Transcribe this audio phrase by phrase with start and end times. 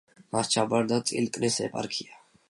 [0.35, 2.17] მას ჩაბარდა წილკნის ეპარქია.